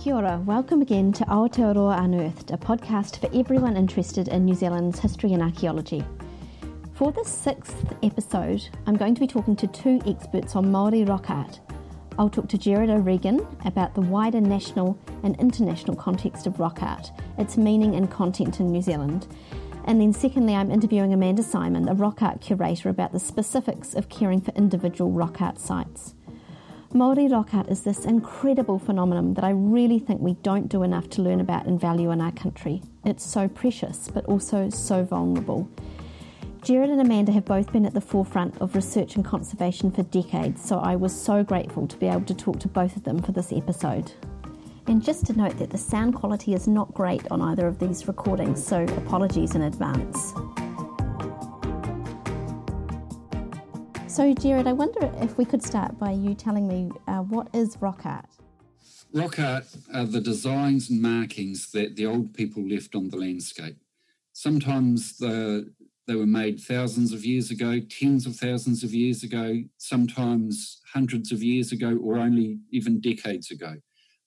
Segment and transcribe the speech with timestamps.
[0.00, 4.98] Kia ora, welcome again to Aotearoa Unearthed, a podcast for everyone interested in New Zealand's
[4.98, 6.02] history and archaeology.
[6.94, 11.28] For this sixth episode, I'm going to be talking to two experts on Māori rock
[11.28, 11.60] art.
[12.18, 17.12] I'll talk to Gerard O'Regan about the wider national and international context of rock art,
[17.36, 19.26] its meaning and content in New Zealand.
[19.84, 24.08] And then, secondly, I'm interviewing Amanda Simon, a rock art curator, about the specifics of
[24.08, 26.14] caring for individual rock art sites.
[26.92, 31.08] Māori rock art is this incredible phenomenon that I really think we don't do enough
[31.10, 32.82] to learn about and value in our country.
[33.04, 35.68] It's so precious, but also so vulnerable.
[36.62, 40.64] Jared and Amanda have both been at the forefront of research and conservation for decades,
[40.64, 43.30] so I was so grateful to be able to talk to both of them for
[43.30, 44.10] this episode.
[44.88, 48.08] And just to note that the sound quality is not great on either of these
[48.08, 50.34] recordings, so apologies in advance.
[54.10, 57.76] So, Jared, I wonder if we could start by you telling me uh, what is
[57.80, 58.26] rock art?
[59.14, 63.76] Rock art are the designs and markings that the old people left on the landscape.
[64.32, 65.72] Sometimes the,
[66.08, 71.30] they were made thousands of years ago, tens of thousands of years ago, sometimes hundreds
[71.30, 73.76] of years ago, or only even decades ago.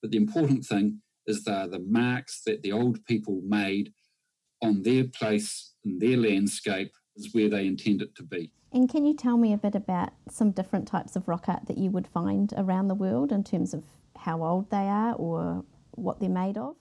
[0.02, 3.92] But the important thing is they're the marks that the old people made
[4.62, 8.52] on their place in their landscape is where they intend it to be.
[8.72, 11.78] And can you tell me a bit about some different types of rock art that
[11.78, 13.84] you would find around the world in terms of
[14.18, 16.76] how old they are or what they're made of?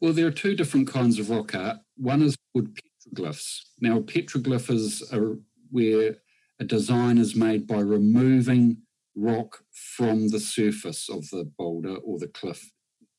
[0.00, 1.78] Well, there are two different kinds of rock art.
[1.96, 2.68] One is called
[3.14, 3.60] petroglyphs.
[3.80, 5.38] Now, petroglyphs are
[5.70, 6.16] where
[6.60, 8.78] a design is made by removing
[9.14, 12.70] rock from the surface of the boulder or the cliff.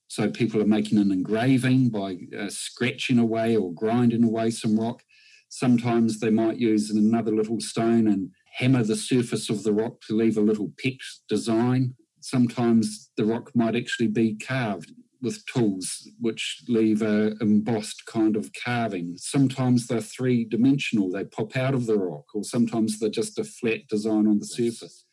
[0.08, 5.04] So people are making an engraving by uh, scratching away or grinding away some rock.
[5.50, 10.16] Sometimes they might use another little stone and hammer the surface of the rock to
[10.16, 10.94] leave a little pet
[11.30, 11.96] design.
[12.22, 14.92] Sometimes the rock might actually be carved
[15.22, 19.16] with tools which leave a embossed kind of carving.
[19.18, 23.44] Sometimes they're three dimensional, they pop out of the rock, or sometimes they're just a
[23.44, 25.06] flat design on the surface.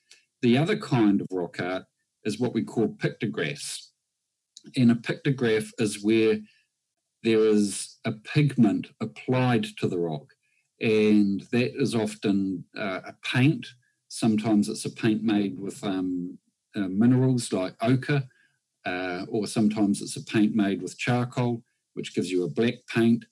[0.43, 1.84] The other kind of rock art
[2.25, 3.93] is what we call pictographs.
[4.77, 6.39] And a pictograph is where
[7.23, 10.34] there is a pigment applied to the rock,
[10.81, 13.66] and that is often uh, a paint.
[14.09, 16.38] Sometimes it's a paint made with um,
[16.76, 18.25] uh, minerals like ochre,
[18.84, 21.62] uh, or sometimes it's a paint made with charcoal,
[21.94, 23.25] which gives you a black paint.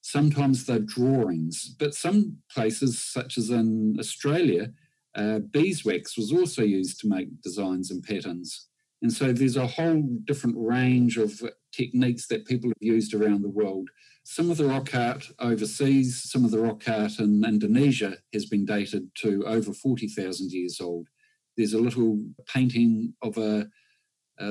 [0.00, 4.72] Sometimes they're drawings, but some places, such as in Australia,
[5.14, 8.66] uh, beeswax was also used to make designs and patterns.
[9.00, 13.48] And so there's a whole different range of techniques that people have used around the
[13.48, 13.88] world.
[14.24, 18.64] Some of the rock art overseas, some of the rock art in Indonesia has been
[18.64, 21.08] dated to over 40,000 years old.
[21.56, 23.66] There's a little painting of a,
[24.38, 24.46] a,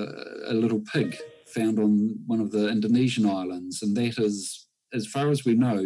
[0.48, 1.18] a little pig
[1.48, 5.86] found on one of the Indonesian islands, and that is, as far as we know,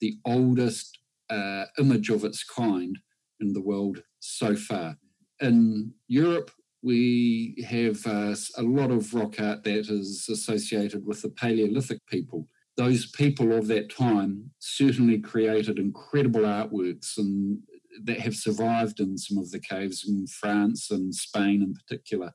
[0.00, 0.98] the oldest
[1.30, 2.98] uh, image of its kind
[3.40, 4.96] in the world so far.
[5.40, 6.50] In Europe,
[6.86, 12.46] we have uh, a lot of rock art that is associated with the Paleolithic people.
[12.76, 17.58] Those people of that time certainly created incredible artworks and
[18.04, 22.32] that have survived in some of the caves in France and Spain in particular.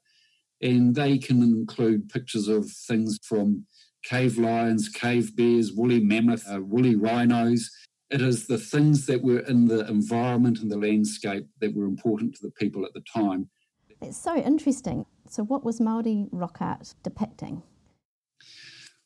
[0.61, 3.65] And they can include pictures of things from
[4.03, 7.71] cave lions, cave bears, woolly mammoth, uh, woolly rhinos.
[8.09, 12.35] It is the things that were in the environment and the landscape that were important
[12.35, 13.49] to the people at the time
[14.01, 15.05] it's so interesting.
[15.29, 17.63] So, what was Maori rock art depicting?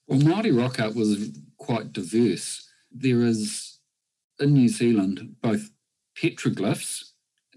[0.07, 2.67] Well, Maori rock art was quite diverse.
[2.91, 3.79] There is
[4.39, 5.71] in New Zealand both
[6.17, 7.11] petroglyphs,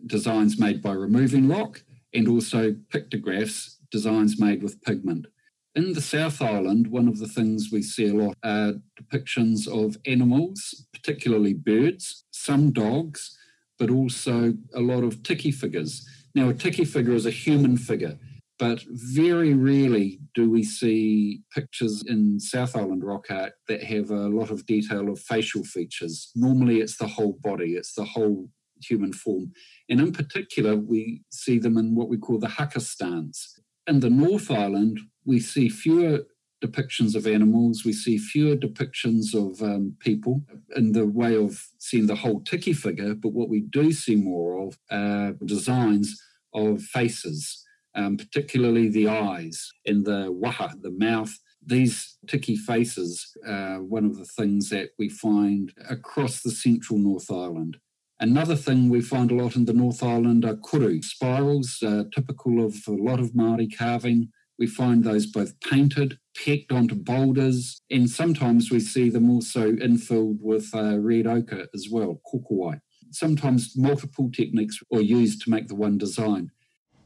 [0.07, 1.83] designs made by removing rock,
[2.13, 5.27] and also pictographs, designs made with pigment.
[5.75, 9.97] In the South Island, one of the things we see a lot are depictions of
[10.07, 13.39] animals, particularly birds, some dogs,
[13.79, 16.05] but also a lot of tiki figures.
[16.39, 18.17] Now, a tiki figure is a human figure,
[18.61, 24.29] but very rarely do we see pictures in South Island rock art that have a
[24.29, 26.31] lot of detail of facial features.
[26.37, 28.51] Normally, it's the whole body, it's the whole
[28.81, 29.51] human form.
[29.89, 33.59] And in particular, we see them in what we call the haka stance.
[33.89, 36.21] In the North Island, we see fewer
[36.65, 40.45] depictions of animals, we see fewer depictions of um, people
[40.77, 44.65] in the way of seeing the whole tiki figure, but what we do see more
[44.65, 46.23] of are designs
[46.55, 47.65] of faces,
[47.95, 51.37] um, particularly the eyes and the waha, the mouth.
[51.65, 57.31] These tiki faces are one of the things that we find across the central North
[57.31, 57.79] Island.
[58.21, 62.65] Another thing we find a lot in the North Island are koru, spirals, uh, typical
[62.65, 64.31] of a lot of Māori carving.
[64.59, 70.39] We find those both painted, pecked onto boulders, and sometimes we see them also infilled
[70.41, 72.81] with uh, red ochre as well, kokowai.
[73.11, 76.51] Sometimes multiple techniques are used to make the one design.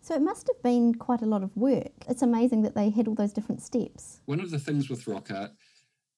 [0.00, 1.92] So it must have been quite a lot of work.
[2.08, 4.20] It's amazing that they had all those different steps.
[4.26, 5.52] One of the things with rock art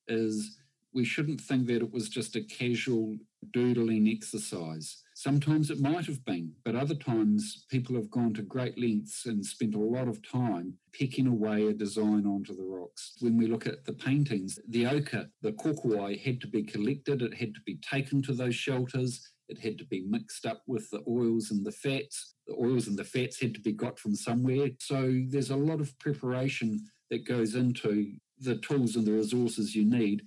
[0.08, 0.58] is
[0.94, 3.16] we shouldn't think that it was just a casual
[3.52, 5.02] doodling exercise.
[5.14, 9.44] Sometimes it might have been, but other times people have gone to great lengths and
[9.44, 13.16] spent a lot of time picking away a design onto the rocks.
[13.20, 17.34] When we look at the paintings, the ochre, the kokowai had to be collected, it
[17.34, 21.02] had to be taken to those shelters, it had to be mixed up with the
[21.08, 22.34] oils and the fats.
[22.46, 24.68] The oils and the fats had to be got from somewhere.
[24.80, 29.84] So there's a lot of preparation that goes into the tools and the resources you
[29.84, 30.22] need.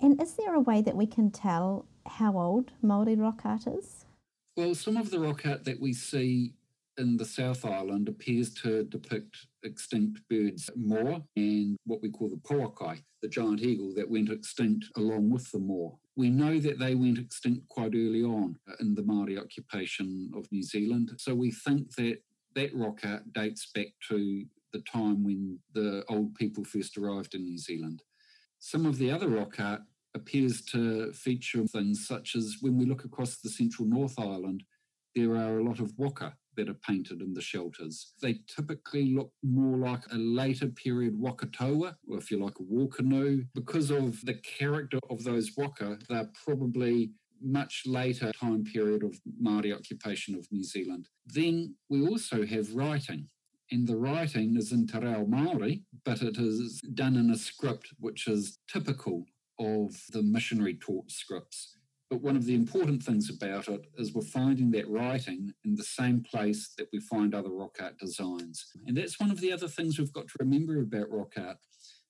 [0.00, 4.06] And is there a way that we can tell how old Maori rock art is?
[4.56, 6.54] Well, some of the rock art that we see
[6.98, 12.36] in the South Island appears to depict extinct birds more and what we call the
[12.36, 15.92] pouakai, the giant eagle that went extinct along with the moa.
[16.20, 20.62] We know that they went extinct quite early on in the Maori occupation of New
[20.62, 22.18] Zealand, so we think that
[22.54, 24.44] that rock art dates back to
[24.74, 28.02] the time when the old people first arrived in New Zealand.
[28.58, 29.80] Some of the other rock art
[30.14, 34.62] appears to feature things such as when we look across the central North Island,
[35.16, 38.12] there are a lot of waka that are painted in the shelters.
[38.20, 42.62] They typically look more like a later period waka taua, or if you like, a
[42.62, 43.44] war canoe.
[43.54, 47.12] Because of the character of those waka, they're probably
[47.42, 51.08] much later time period of Māori occupation of New Zealand.
[51.26, 53.28] Then we also have writing.
[53.72, 57.94] And the writing is in Te Reo Māori, but it is done in a script
[58.00, 59.24] which is typical
[59.60, 61.76] of the missionary taught scripts.
[62.10, 65.84] But one of the important things about it is we're finding that writing in the
[65.84, 68.66] same place that we find other rock art designs.
[68.86, 71.58] And that's one of the other things we've got to remember about rock art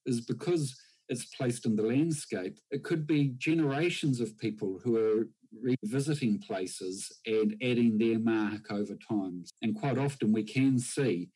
[0.06, 0.75] is because
[1.11, 5.29] it's placed in the landscape, it could be generations of people who are
[5.61, 9.44] revisiting places and adding their mark over time.
[9.61, 11.29] And quite often we can see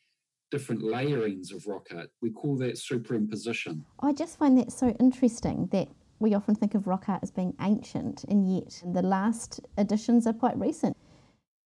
[0.50, 2.11] different layerings of rock art.
[2.22, 3.81] We call that superimposition.
[4.00, 5.88] I just find that so interesting that
[6.25, 10.32] we often think of rock art as being ancient, and yet the last editions are
[10.32, 10.97] quite recent.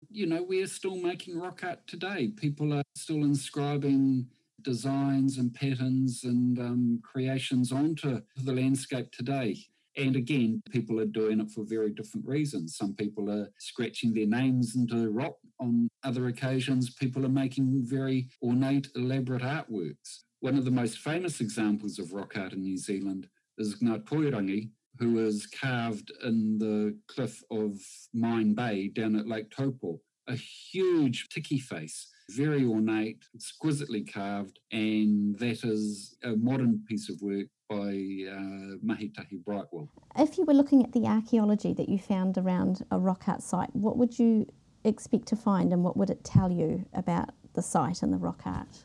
[0.09, 2.29] You know, we're still making rock art today.
[2.29, 4.29] People are still inscribing
[4.63, 9.59] designs and patterns and um, creations onto the landscape today.
[9.97, 12.77] And again, people are doing it for very different reasons.
[12.77, 15.35] Some people are scratching their names into rock.
[15.59, 20.21] On other occasions, people are making very ornate, elaborate artworks.
[20.39, 23.27] One of the most famous examples of rock art in New Zealand
[23.59, 27.75] is Ngā who was carved in the cliff of
[28.13, 30.01] Mine Bay down at Lake Taupo.
[30.29, 37.21] A huge tiki face, very ornate, exquisitely carved, and that is a modern piece of
[37.21, 39.89] work by uh, Mahitahi Brightwell.
[40.17, 43.75] If you were looking at the archaeology that you found around a rock art site,
[43.75, 44.47] what would you
[44.85, 48.43] expect to find and what would it tell you about the site and the rock
[48.45, 48.85] art?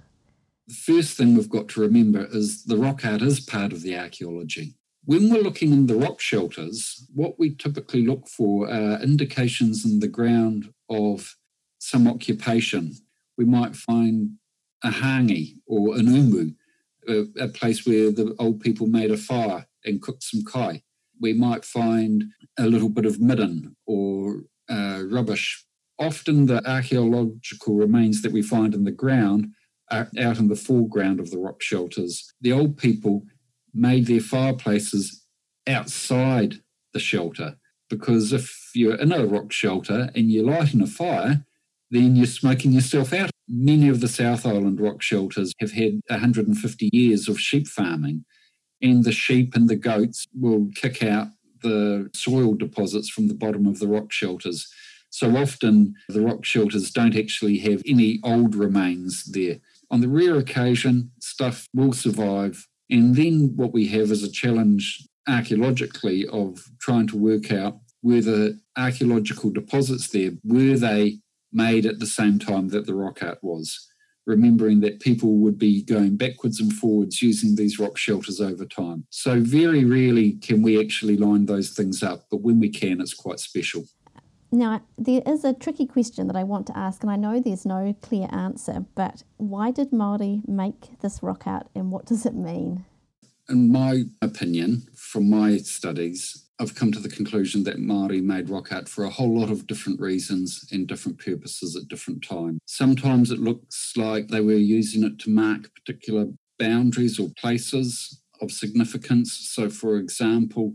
[0.70, 3.98] The first thing we've got to remember is the rock art is part of the
[3.98, 4.76] archaeology.
[5.04, 10.00] When we're looking in the rock shelters, what we typically look for are indications in
[10.00, 11.36] the ground of
[11.80, 12.94] some occupation.
[13.36, 14.34] We might find
[14.84, 16.52] a hangi or an umu,
[17.08, 20.84] a, a place where the old people made a fire and cooked some kai.
[21.20, 22.26] We might find
[22.60, 25.66] a little bit of midden or uh, rubbish.
[25.98, 29.48] Often, the archaeological remains that we find in the ground
[29.92, 32.32] out in the foreground of the rock shelters.
[32.42, 33.24] The old people
[33.74, 35.24] made their fireplaces
[35.68, 36.56] outside
[36.94, 37.56] the shelter
[37.90, 41.46] because if you're in a rock shelter and you're lighting a fire,
[41.92, 43.32] then you're smoking yourself out.
[43.48, 48.26] Many of the South Island rock shelters have had 150 years of sheep farming,
[48.82, 51.30] and the sheep and the goats will kick out
[51.64, 54.72] the soil deposits from the bottom of the rock shelters.
[55.10, 59.58] So often the rock shelters don't actually have any old remains there.
[59.92, 62.68] On the rare occasion, stuff will survive.
[62.90, 68.16] And then what we have is a challenge archaeologically of trying to work out were
[68.16, 71.20] whether archaeological deposits there were they
[71.52, 73.90] made at the same time that the rock art was
[74.30, 79.06] remembering that people would be going backwards and forwards using these rock shelters over time.
[79.10, 83.14] So, very rarely can we actually line those things up, but when we can, it's
[83.14, 83.86] quite special.
[84.52, 87.66] Now, there is a tricky question that I want to ask, and I know there's
[87.66, 92.34] no clear answer, but why did Māori make this rock art and what does it
[92.34, 92.86] mean?
[93.48, 98.72] In my opinion, from my studies, I've come to the conclusion that Māori made rock
[98.72, 102.60] art for a whole lot of different reasons and different purposes at different times.
[102.66, 106.26] Sometimes it looks like they were using it to mark particular
[106.58, 109.32] boundaries or places of significance.
[109.34, 110.74] So, for example,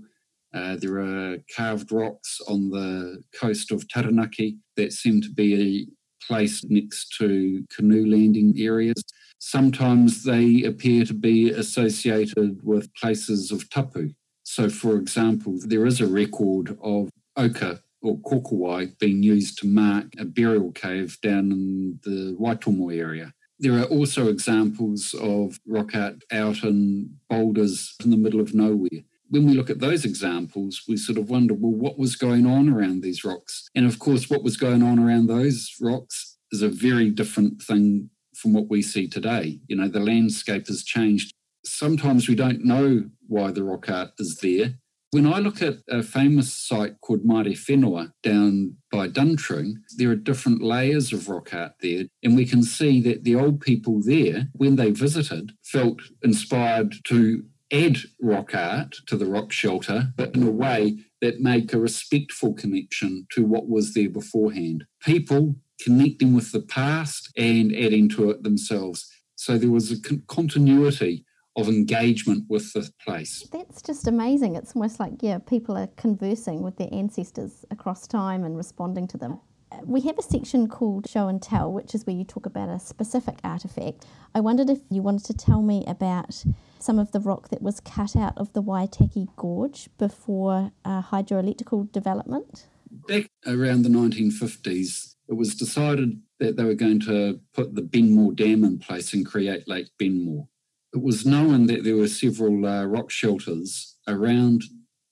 [0.55, 5.89] uh, there are carved rocks on the coast of Taranaki that seem to be
[6.27, 9.03] placed next to canoe landing areas.
[9.39, 14.13] Sometimes they appear to be associated with places of tapu.
[14.45, 20.07] So, for example, there is a record of ochre or kokowai being used to mark
[20.19, 23.33] a burial cave down in the Waitomo area.
[23.59, 29.03] There are also examples of rock art out in boulders in the middle of nowhere.
[29.35, 32.69] When we look at those examples, we sort of wonder, well, what was going on
[32.69, 33.69] around these rocks?
[33.75, 38.11] And of course, what was going on around those rocks is a very different thing
[38.37, 39.59] from what we see today.
[39.67, 41.33] You know, the landscape has changed.
[41.65, 44.75] Sometimes we don't know why the rock art is there
[45.15, 50.61] when I look at a famous site called Maerewhenua down by Duntroon, there are different
[50.61, 52.07] layers of rock art there.
[52.25, 57.45] And we can see that the old people there, when they visited, felt inspired to
[57.73, 62.55] add rock art to the rock shelter, but in a way that made a respectful
[62.55, 64.85] connection to what was there beforehand.
[65.03, 69.11] People connecting with the past and adding to it themselves.
[69.37, 71.25] So there was a con- continuity
[71.57, 73.47] of engagement with the place.
[73.53, 74.57] That's just amazing.
[74.57, 79.19] It's almost like, yeah, people are conversing with their ancestors across time and responding to
[79.19, 79.41] them.
[79.85, 82.79] We have a section called Show and Tell, which is where you talk about a
[82.79, 84.03] specific artefact.
[84.35, 86.45] I wondered if you wanted to tell me about
[86.85, 91.91] some of the rock that was cut out of the Waitaki Gorge before uh, hydroelectrical
[91.93, 92.67] development.
[93.09, 98.37] Back around the 1950s, it was decided that they were going to put the Benmore
[98.37, 100.47] Dam in place and create Lake Benmore
[100.95, 104.63] it was known that there were several uh, rock shelters around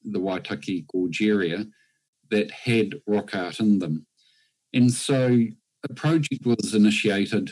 [0.04, 1.66] the Waitaki Gorge area
[2.30, 4.06] that had rock art in them.
[4.72, 5.40] And so
[5.82, 7.50] a project was initiated.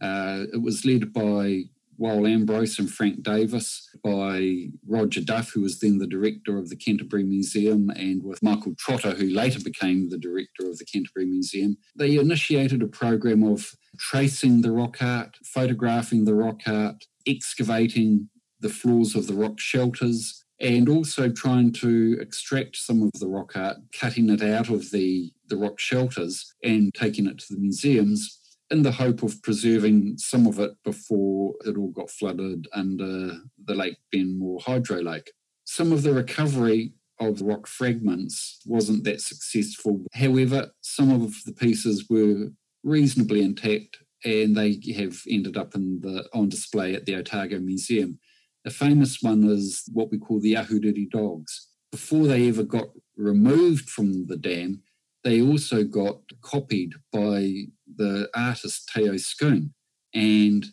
[0.00, 1.64] Uh, it was led by
[1.96, 6.76] Wal Ambrose and Frank Davis, by Roger Duff, who was then the director of the
[6.76, 11.76] Canterbury Museum, and with Michael Trotter, who later became the director of the Canterbury Museum.
[11.96, 18.28] They initiated a program of tracing the rock art, photographing the rock art, excavating
[18.60, 23.52] the floors of the rock shelters and also trying to extract some of the rock
[23.56, 28.40] art, cutting it out of the, the rock shelters and taking it to the museums
[28.70, 33.34] in the hope of preserving some of it before it all got flooded under uh,
[33.66, 35.30] the Lake Benmore Hydro Lake.
[35.64, 40.04] Some of the recovery of rock fragments wasn't that successful.
[40.12, 42.48] However, some of the pieces were
[42.82, 48.18] reasonably intact and they have ended up in the on display at the Otago Museum.
[48.64, 51.68] A famous one is what we call the Ahuriri dogs.
[51.92, 54.82] Before they ever got removed from the dam,
[55.24, 57.64] they also got copied by
[57.96, 59.70] the artist Theo Schoon,
[60.14, 60.66] and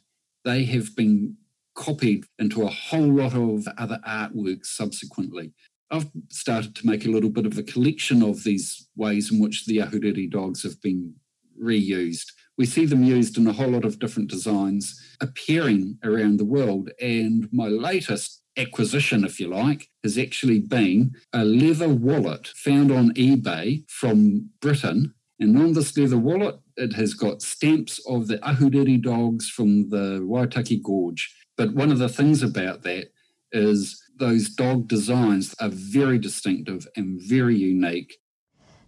[0.46, 1.38] they have been
[1.76, 5.54] copied into a whole lot of other artworks subsequently.
[5.90, 9.66] I've started to make a little bit of a collection of these ways in which
[9.66, 11.14] the Ahuriri dogs have been
[11.62, 12.32] reused
[12.62, 16.92] we see them used in a whole lot of different designs appearing around the world.
[17.02, 23.14] And my latest acquisition, if you like, has actually been a leather wallet found on
[23.14, 25.14] eBay from Britain.
[25.40, 30.20] And on this leather wallet, it has got stamps of the Ahuriri dogs from the
[30.22, 31.34] Waitaki Gorge.
[31.58, 33.12] But one of the things about that
[33.52, 38.18] is those dog designs are very distinctive and very unique.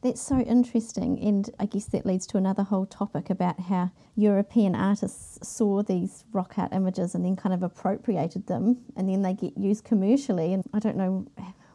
[0.03, 1.17] That's so interesting.
[1.21, 6.25] And I guess that leads to another whole topic about how European artists saw these
[6.33, 10.53] rock art images and then kind of appropriated them and then they get used commercially.
[10.53, 11.25] And I don't know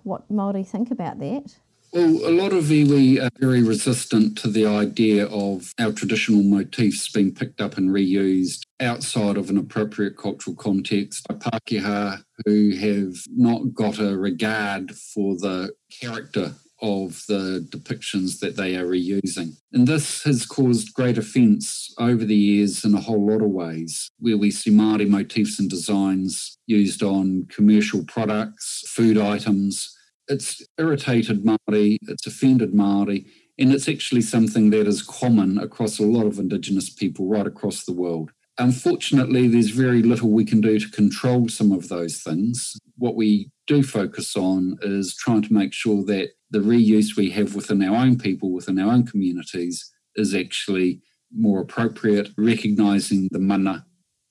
[0.02, 1.58] what Māori think about that.
[1.90, 7.10] Well, a lot of iwi are very resistant to the idea of our traditional motifs
[7.10, 13.14] being picked up and reused outside of an appropriate cultural context by Pākehā who have
[13.34, 19.56] not got a regard for the character of the depictions that they are reusing.
[19.72, 24.10] And this has caused great offence over the years in a whole lot of ways,
[24.18, 29.94] where we see Māori motifs and designs used on commercial products, food items.
[30.28, 33.26] It's irritated Māori, it's offended Māori,
[33.58, 37.84] and it's actually something that is common across a lot of Indigenous people right across
[37.84, 38.30] the world.
[38.58, 42.76] Unfortunately, there's very little we can do to control some of those things.
[42.96, 47.54] What we do focus on is trying to make sure that the reuse we have
[47.54, 51.00] within our own people, within our own communities, is actually
[51.34, 53.86] more appropriate, recognising the mana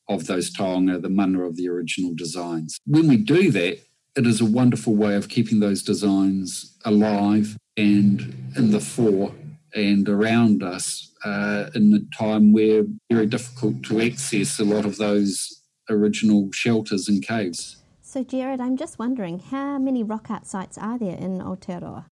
[0.10, 2.80] of those taonga, the mana of the original designs.
[2.86, 3.80] When we do that,
[4.16, 9.32] it is a wonderful way of keeping those designs alive and in the fore
[9.76, 14.98] and around us uh, in a time where very difficult to access a lot of
[14.98, 17.78] those original shelters and caves.
[18.10, 22.06] So, Jared, I'm just wondering how many rock art sites are there in Aotearoa?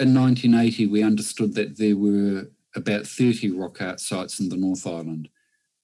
[0.00, 4.84] In 1980, we understood that there were about 30 rock art sites in the North
[4.84, 5.28] Island.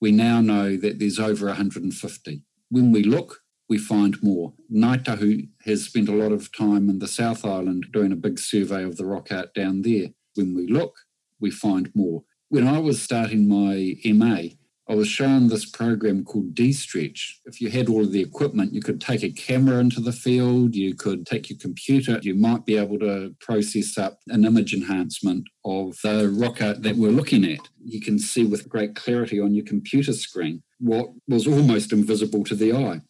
[0.01, 2.43] We now know that there's over 150.
[2.71, 4.55] When we look, we find more.
[4.73, 8.41] Ngāi Tahu has spent a lot of time in the South Island doing a big
[8.41, 10.09] survey of the rock art down there.
[10.35, 10.97] When we look,
[11.39, 12.25] we find more.
[12.49, 14.49] When I was starting my MA,
[14.87, 17.41] I was shown this program called D-Stretch.
[17.47, 20.75] If you had all of the equipment, you could take a camera into the field,
[20.75, 25.49] you could take your computer, you might be able to process up an image enhancement
[25.65, 27.61] of the rock art that we're looking at.
[27.83, 32.55] You can see with great clarity on your computer screen what was almost invisible to
[32.55, 33.01] the eye.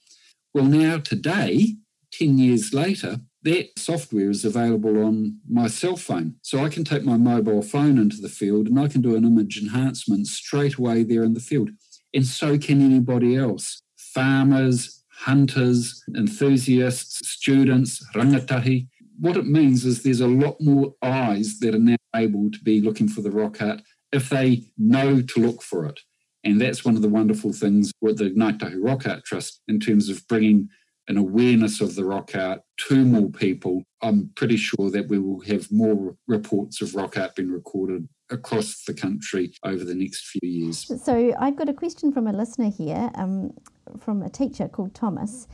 [0.53, 1.75] Well, now today,
[2.13, 6.37] 10 years later, that software is available on my cell phone.
[6.43, 9.25] So I can take my mobile phone into the field and I can do an
[9.25, 11.71] image enhancement straight away there in the field.
[12.15, 13.83] And so can anybody else.
[13.97, 18.89] Farmers, hunters, enthusiasts, students, rangatahi.
[19.21, 22.81] What it means is there's a lot more eyes that are now able to be
[22.81, 23.83] looking for the rock art
[24.13, 26.01] if they know to look for it.
[26.45, 29.81] And that's one of the wonderful things with the Ngāi Tahu Rock Art Trust in
[29.81, 30.69] terms of bringing
[31.09, 35.41] an awareness of the rock art to more people, I'm pretty sure that we will
[35.43, 40.49] have more reports of rock art being recorded across the country over the next few
[40.49, 40.91] years.
[41.05, 43.53] So I've got a question from a listener here, um,
[44.01, 45.47] from a teacher called Thomas,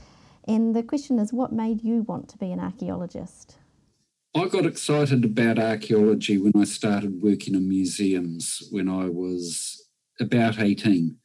[0.46, 3.58] and the question is, what made you want to be an archaeologist?
[4.34, 9.88] I got excited about archaeology when I started working in museums when I was
[10.20, 11.16] about 18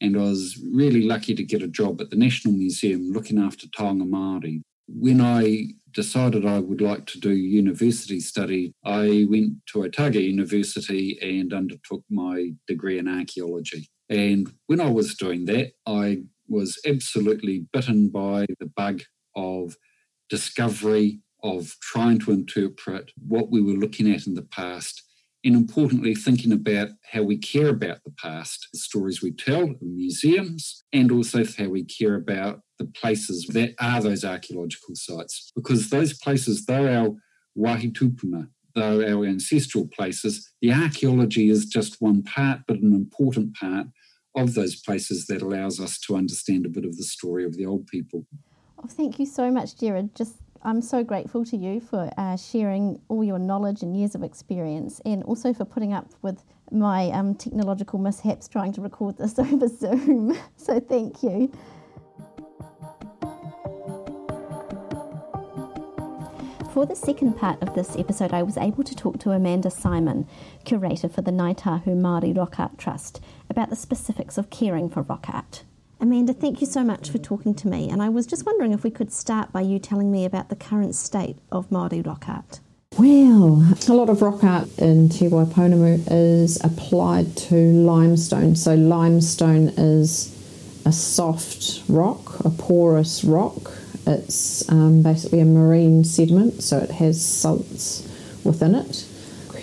[0.00, 3.66] and I was really lucky to get a job at the National Museum looking after
[3.66, 4.62] taonga Māori.
[4.86, 11.18] When I decided I would like to do university study, I went to Otago University
[11.20, 13.88] and undertook my degree in archaeology.
[14.08, 19.02] And when I was doing that, I was absolutely bitten by the bug
[19.36, 19.76] of
[20.28, 25.02] discovery, of trying to interpret what we were looking at in the past
[25.44, 29.96] and importantly, thinking about how we care about the past, the stories we tell in
[29.96, 35.52] museums, and also how we care about the places that are those archaeological sites.
[35.54, 37.14] Because those places, they're our
[37.54, 40.50] wahi tupuna, they're our ancestral places.
[40.60, 43.86] The archaeology is just one part, but an important part
[44.36, 47.66] of those places that allows us to understand a bit of the story of the
[47.66, 48.26] old people.
[48.78, 50.14] Oh, thank you so much, Jared.
[50.14, 54.22] Just I'm so grateful to you for uh, sharing all your knowledge and years of
[54.22, 59.38] experience, and also for putting up with my um, technological mishaps trying to record this
[59.38, 60.36] over Zoom.
[60.56, 61.52] so, thank you.
[66.72, 70.28] For the second part of this episode, I was able to talk to Amanda Simon,
[70.64, 75.02] curator for the Ngāi Tahu Māori Rock Art Trust, about the specifics of caring for
[75.02, 75.64] rock art.
[76.00, 77.90] Amanda, thank you so much for talking to me.
[77.90, 80.54] And I was just wondering if we could start by you telling me about the
[80.54, 82.60] current state of Māori rock art.
[82.96, 88.54] Well, a lot of rock art in Te Waipounamu is applied to limestone.
[88.54, 90.34] So, limestone is
[90.86, 93.72] a soft rock, a porous rock.
[94.06, 98.08] It's um, basically a marine sediment, so it has salts
[98.44, 99.04] within it.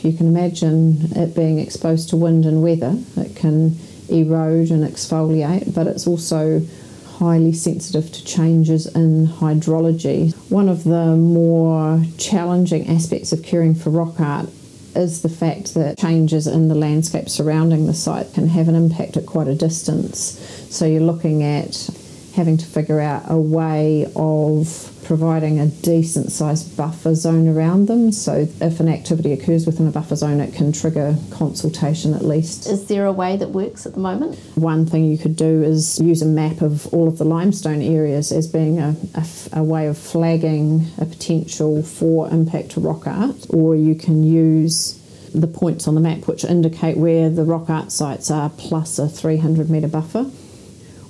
[0.03, 2.95] You can imagine it being exposed to wind and weather.
[3.17, 3.75] It can
[4.09, 6.61] erode and exfoliate, but it's also
[7.17, 10.35] highly sensitive to changes in hydrology.
[10.49, 14.49] One of the more challenging aspects of caring for rock art
[14.95, 19.17] is the fact that changes in the landscape surrounding the site can have an impact
[19.17, 20.39] at quite a distance.
[20.69, 21.89] So you're looking at
[22.35, 28.11] having to figure out a way of providing a decent sized buffer zone around them.
[28.11, 32.67] So if an activity occurs within a buffer zone, it can trigger consultation at least.
[32.67, 34.37] Is there a way that works at the moment?
[34.55, 38.31] One thing you could do is use a map of all of the limestone areas
[38.31, 43.45] as being a, a, a way of flagging a potential for impact to rock art,
[43.49, 45.01] or you can use
[45.33, 49.07] the points on the map which indicate where the rock art sites are plus a
[49.07, 50.29] 300 metre buffer.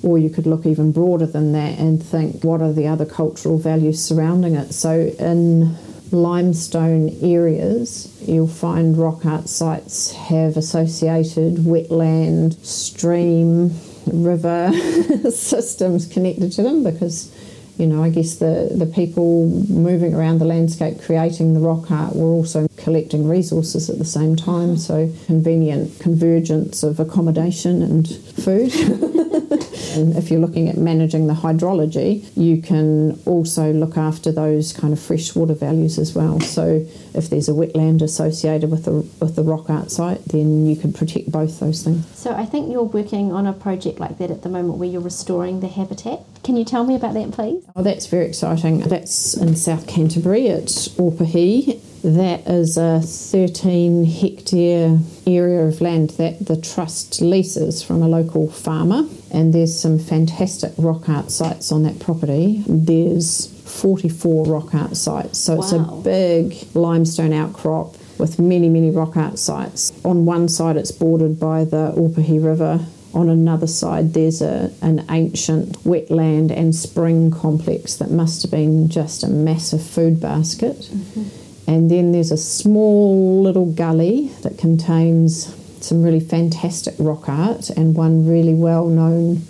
[0.05, 3.57] Or you could look even broader than that and think what are the other cultural
[3.57, 4.71] values surrounding it.
[4.73, 5.75] So, in
[6.11, 13.71] limestone areas, you'll find rock art sites have associated wetland, stream,
[14.05, 14.71] river
[15.31, 17.31] systems connected to them because
[17.77, 22.15] you know, I guess the, the people moving around the landscape creating the rock art
[22.15, 24.77] were also collecting resources at the same time.
[24.77, 28.71] So, convenient convergence of accommodation and food.
[29.35, 34.93] and if you're looking at managing the hydrology, you can also look after those kind
[34.93, 36.39] of freshwater values as well.
[36.39, 40.75] So if there's a wetland associated with the with the rock art site, then you
[40.75, 42.05] can protect both those things.
[42.17, 45.01] So I think you're working on a project like that at the moment where you're
[45.01, 46.19] restoring the habitat.
[46.43, 47.63] Can you tell me about that, please?
[47.75, 48.79] Oh, that's very exciting.
[48.81, 51.81] That's in South Canterbury at Ōpihi.
[52.05, 58.47] That is a 13 hectare area of land that the trust leases from a local
[58.47, 62.63] farmer, and there's some fantastic rock art sites on that property.
[62.67, 65.63] There's 44 rock art sites, so wow.
[65.63, 69.91] it's a big limestone outcrop with many, many rock art sites.
[70.05, 72.85] On one side, it's bordered by the Ōpihi River.
[73.15, 78.89] On another side, there's a, an ancient wetland and spring complex that must have been
[78.89, 80.81] just a massive food basket.
[80.81, 87.69] Mm-hmm and then there's a small little gully that contains some really fantastic rock art
[87.69, 89.41] and one really well known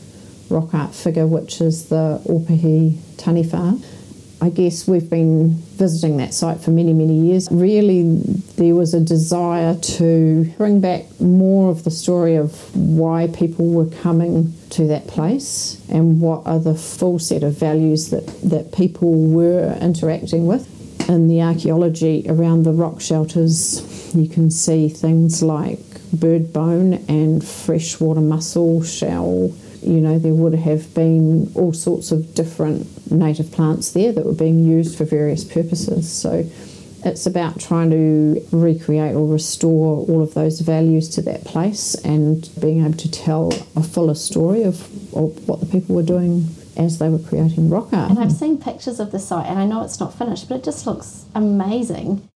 [0.50, 3.84] rock art figure, which is the Ōpihi Taniwha.
[4.42, 7.48] I guess we've been visiting that site for many, many years.
[7.52, 8.20] Really,
[8.58, 13.88] there was a desire to bring back more of the story of why people were
[13.88, 19.14] coming to that place and what are the full set of values that, that people
[19.14, 20.70] were interacting with
[21.08, 25.80] in the archaeology around the rock shelters, you can see things like
[26.12, 29.54] bird bone and freshwater mussel shell.
[29.82, 34.34] You know, there would have been all sorts of different native plants there that were
[34.34, 36.12] being used for various purposes.
[36.12, 36.50] So
[37.04, 42.50] it's about trying to recreate or restore all of those values to that place and
[42.60, 44.82] being able to tell a fuller story of,
[45.16, 48.12] of what the people were doing as they were creating rock art.
[48.12, 50.64] And I've seen pictures of the site, and I know it's not finished, but it
[50.64, 52.28] just looks amazing.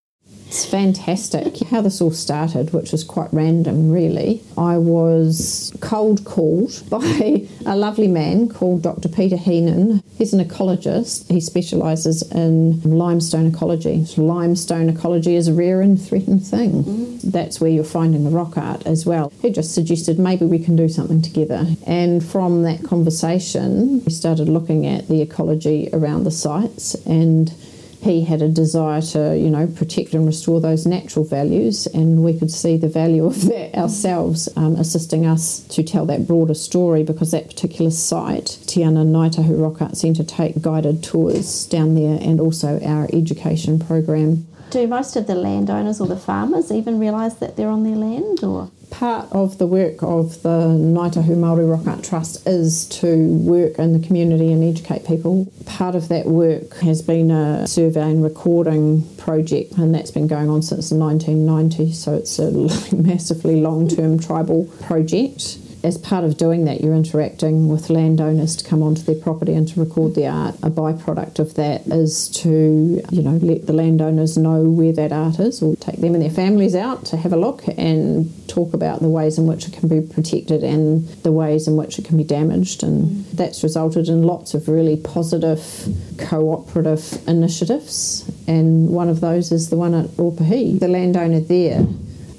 [0.50, 1.60] It's fantastic.
[1.60, 4.42] How this all started, which was quite random, really.
[4.58, 9.10] I was cold called by a lovely man called Dr.
[9.10, 10.02] Peter Heenan.
[10.18, 11.30] He's an ecologist.
[11.30, 14.06] He specialises in limestone ecology.
[14.06, 16.84] So limestone ecology is a rare and threatened thing.
[16.84, 17.32] Mm.
[17.32, 19.32] That's where you're finding the rock art as well.
[19.44, 21.68] He just suggested maybe we can do something together.
[21.86, 27.54] And from that conversation, we started looking at the ecology around the sites and
[28.02, 32.38] he had a desire to, you know, protect and restore those natural values, and we
[32.38, 37.04] could see the value of that ourselves, um, assisting us to tell that broader story
[37.04, 42.18] because that particular site, Te Ana Ngaitahu Rock Art Centre, take guided tours down there
[42.22, 44.48] and also our education program.
[44.70, 48.44] Do most of the landowners or the farmers even realise that they're on their land,
[48.44, 48.70] or?
[48.90, 54.00] Part of the work of the Ngaitahu Māori Rock Art Trust is to work in
[54.00, 55.52] the community and educate people.
[55.66, 60.50] Part of that work has been a survey and recording project, and that's been going
[60.50, 62.52] on since 1990, so it's a
[62.96, 68.66] massively long term tribal project as part of doing that, you're interacting with landowners to
[68.66, 70.56] come onto their property and to record the art.
[70.62, 75.40] A byproduct of that is to, you know, let the landowners know where that art
[75.40, 79.00] is or take them and their families out to have a look and talk about
[79.00, 82.18] the ways in which it can be protected and the ways in which it can
[82.18, 82.84] be damaged.
[82.84, 83.32] And mm.
[83.32, 85.88] that's resulted in lots of really positive
[86.18, 88.30] cooperative initiatives.
[88.48, 90.80] And one of those is the one at Ōpihi.
[90.80, 91.86] The landowner there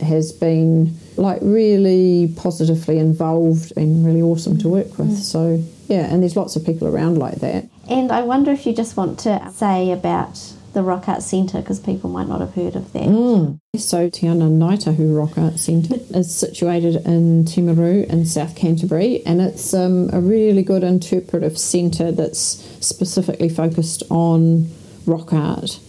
[0.00, 5.10] has been like really positively involved and really awesome to work with.
[5.10, 5.16] Mm.
[5.16, 7.68] So yeah, and there's lots of people around like that.
[7.88, 10.38] And I wonder if you just want to say about
[10.72, 13.02] the Rock Art Centre because people might not have heard of that.
[13.02, 13.58] Mm.
[13.76, 19.40] So Te Ana Ngaitahu Rock Art Centre is situated in Timaru in South Canterbury and
[19.40, 24.70] it's um, a really good interpretive centre that's specifically focused on
[25.06, 25.80] rock art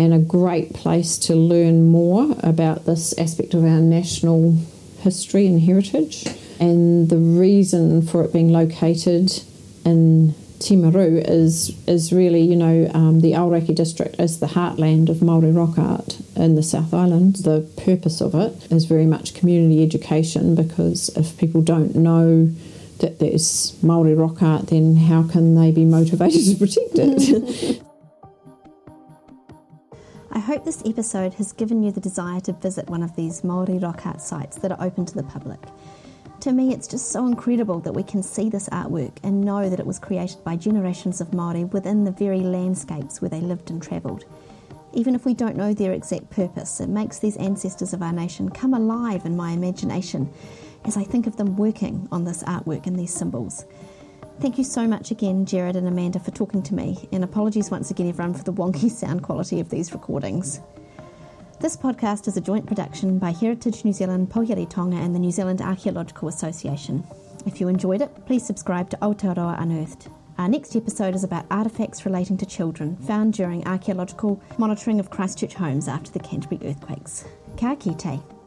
[0.00, 4.56] and a great place to learn more about this aspect of our national
[5.00, 6.26] history and heritage.
[6.58, 9.42] And the reason for it being located
[9.84, 15.18] in Timaru is is really, you know, um, the Aoraki district is the heartland of
[15.18, 17.36] Māori rock art in the South Island.
[17.36, 22.50] The purpose of it is very much community education because if people don't know
[23.00, 27.82] that there's Māori rock art, then how can they be motivated to protect it?
[30.32, 33.82] I hope this episode has given you the desire to visit one of these Māori
[33.82, 35.58] rock art sites that are open to the public.
[36.42, 39.80] To me, it's just so incredible that we can see this artwork and know that
[39.80, 43.82] it was created by generations of Māori within the very landscapes where they lived and
[43.82, 44.24] travelled.
[44.92, 48.50] Even if we don't know their exact purpose, it makes these ancestors of our nation
[48.50, 50.32] come alive in my imagination
[50.84, 53.64] as I think of them working on this artwork and these symbols.
[54.40, 57.90] Thank you so much again, Jared and Amanda, for talking to me, and apologies once
[57.90, 60.62] again, everyone, for the wonky sound quality of these recordings.
[61.60, 65.30] This podcast is a joint production by Heritage New Zealand, Pouhere Taonga, and the New
[65.30, 67.06] Zealand Archaeological Association.
[67.44, 70.08] If you enjoyed it, please subscribe to Aotearoa Unearthed.
[70.38, 75.52] Our next episode is about artefacts relating to children found during archaeological monitoring of Christchurch
[75.52, 77.26] homes after the Canterbury earthquakes.
[77.58, 78.39] Ka kite.